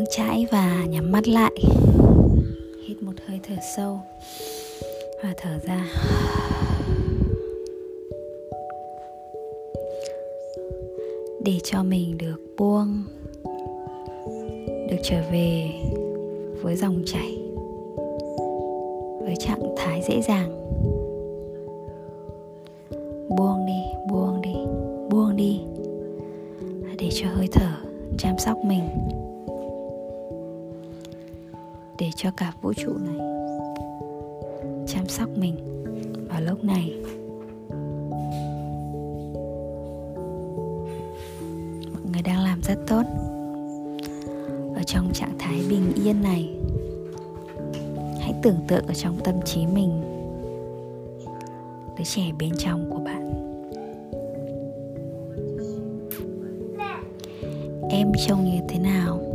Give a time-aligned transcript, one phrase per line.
[0.00, 1.52] vững chãi và nhắm mắt lại.
[2.86, 3.98] Hít một hơi thở sâu
[5.22, 5.86] và thở ra.
[11.44, 13.04] Để cho mình được buông,
[14.90, 15.70] được trở về
[16.62, 17.38] với dòng chảy,
[19.22, 20.50] với trạng thái dễ dàng.
[23.28, 24.54] Buông đi buông đi
[25.10, 25.60] buông đi.
[26.98, 27.72] Để cho hơi thở
[28.18, 28.88] chăm sóc mình
[32.00, 33.26] để cho cả vũ trụ này
[34.86, 35.56] chăm sóc mình
[36.28, 36.94] vào lúc này.
[41.92, 43.02] Mọi người đang làm rất tốt.
[44.74, 46.56] Ở trong trạng thái bình yên này,
[48.20, 50.00] hãy tưởng tượng ở trong tâm trí mình,
[51.98, 53.30] đứa trẻ bên trong của bạn.
[57.90, 59.29] Em trông như thế nào?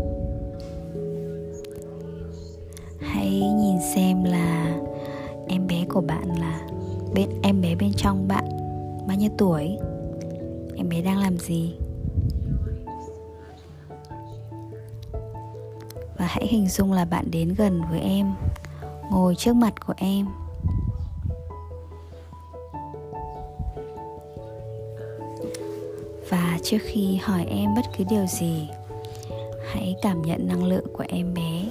[3.26, 4.76] Hãy nhìn xem là
[5.48, 6.68] em bé của bạn là
[7.14, 8.45] bên, em bé bên trong bạn
[9.08, 9.78] bao nhiêu tuổi?
[10.76, 11.76] Em bé đang làm gì?
[16.18, 18.34] Và hãy hình dung là bạn đến gần với em,
[19.12, 20.26] ngồi trước mặt của em.
[26.30, 28.70] Và trước khi hỏi em bất cứ điều gì,
[29.73, 31.66] hãy cảm nhận năng lượng của em bé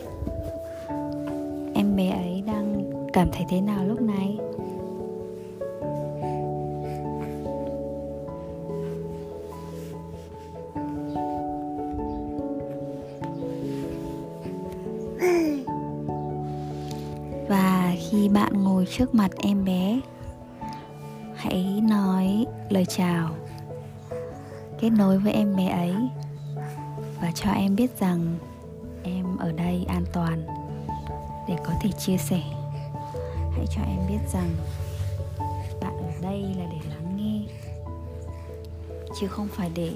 [3.15, 4.39] cảm thấy thế nào lúc này?
[17.49, 20.01] Và khi bạn ngồi trước mặt em bé,
[21.35, 23.31] hãy nói lời chào,
[24.81, 25.95] kết nối với em bé ấy
[27.21, 28.37] và cho em biết rằng
[29.03, 30.47] em ở đây an toàn
[31.49, 32.41] để có thể chia sẻ
[33.55, 34.51] hãy cho em biết rằng
[35.81, 37.43] bạn ở đây là để lắng nghe,
[39.21, 39.93] chứ không phải để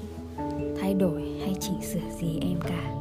[0.81, 2.95] thay đổi hay chỉnh sửa gì em cả.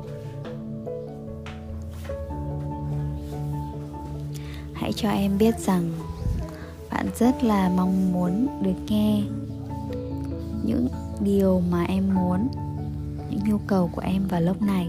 [4.73, 5.91] Hãy cho em biết rằng
[6.91, 9.23] bạn rất là mong muốn được nghe
[10.63, 10.87] những
[11.19, 12.47] điều mà em muốn,
[13.29, 14.87] những nhu cầu của em vào lúc này.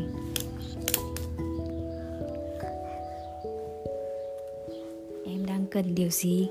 [5.71, 6.49] Cần điều gì?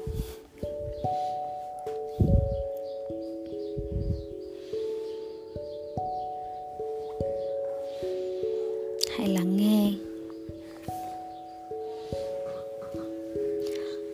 [9.18, 9.94] Hãy lắng nghe.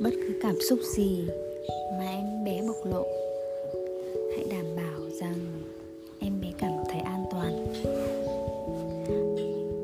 [0.02, 1.28] Bất cứ cảm xúc gì
[2.00, 3.06] mà em bé bộc lộ,
[4.36, 5.64] hãy đảm bảo rằng
[6.20, 7.66] em bé cảm thấy an toàn.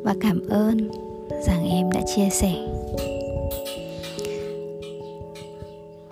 [0.04, 0.90] Và cảm ơn
[1.48, 2.79] rằng em đã chia sẻ.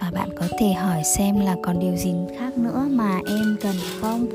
[0.08, 3.76] Và bạn có thể hỏi xem là còn điều gì khác nữa mà em cần
[4.02, 4.28] không?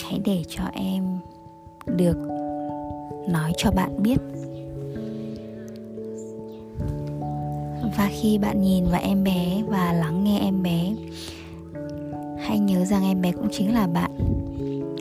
[0.00, 1.18] Hãy để cho em
[1.86, 2.16] được
[3.28, 4.16] nói cho bạn biết.
[7.96, 10.92] Và khi bạn nhìn vào em bé và lắng nghe em bé,
[12.38, 14.10] hãy nhớ rằng em bé cũng chính là bạn.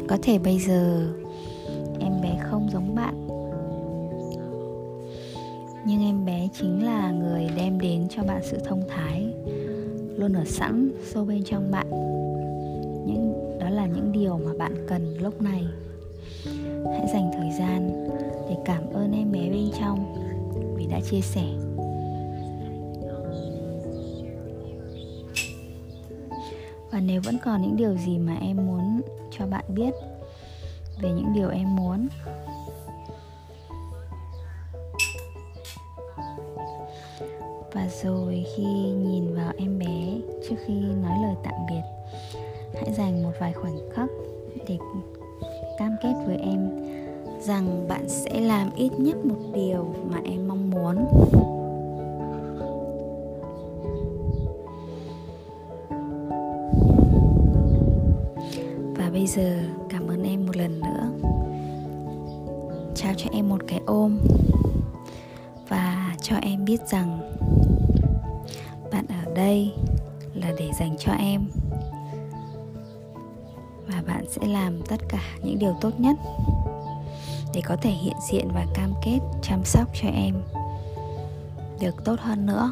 [0.07, 1.07] Có thể bây giờ
[1.99, 3.24] em bé không giống bạn
[5.87, 9.33] nhưng em bé chính là người đem đến cho bạn sự thông thái,
[10.17, 11.89] luôn ở sẵn sâu bên trong bạn.
[13.07, 15.63] Những, đó là những điều mà bạn cần lúc này.
[16.85, 18.07] Hãy dành thời gian
[18.49, 20.15] để cảm ơn em bé bên trong
[20.77, 21.45] vì đã chia sẻ.
[26.91, 29.01] Và nếu vẫn còn những điều gì mà em muốn
[29.37, 29.93] cho bạn biết
[31.01, 32.07] về những điều em muốn
[37.75, 40.17] và rồi khi nhìn vào em bé,
[40.49, 41.81] trước khi nói lời tạm biệt,
[42.73, 44.09] hãy dành một vài khoảnh khắc
[44.67, 44.77] để
[45.79, 46.69] cam kết với em
[47.41, 50.95] rằng bạn sẽ làm ít nhất một điều mà em mong muốn.
[58.97, 61.09] Và bây giờ cảm ơn em một lần nữa.
[62.95, 64.19] Trao cho em một cái ôm
[65.69, 67.19] và cho em biết rằng
[68.95, 69.73] bạn ở đây
[70.33, 71.45] là để dành cho em.
[73.87, 76.15] Và bạn sẽ làm tất cả những điều tốt nhất
[77.53, 80.35] để có thể hiện diện và cam kết chăm sóc cho em
[81.79, 82.71] được tốt hơn nữa,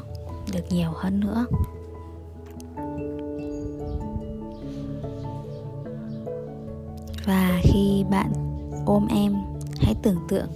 [0.53, 1.45] được nhiều hơn nữa.
[7.25, 8.31] Và khi bạn
[8.85, 9.35] ôm em,
[9.81, 10.49] hãy tưởng tượng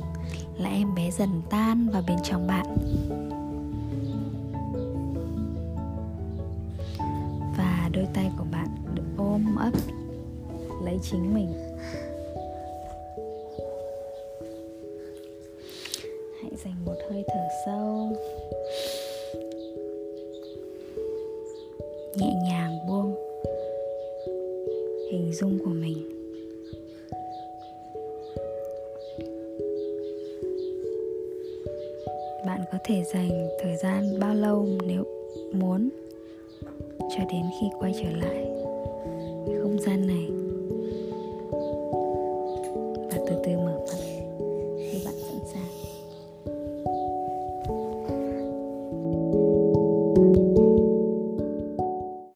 [0.57, 2.77] là em bé dần tan vào bên trong bạn.
[7.88, 9.72] Và đôi tay của bạn được ôm ấp,
[10.84, 11.48] lấy chính mình.
[16.42, 18.10] Hãy dành một hơi thở sâu.
[22.16, 23.16] Nhẹ nhàng buông
[25.12, 25.98] hình dung của mình.
[32.45, 35.04] Bạn có thể dành thời gian bao lâu nếu
[35.54, 35.89] muốn?
[37.17, 38.45] Cho đến khi quay trở lại.
[39.61, 40.27] Không gian này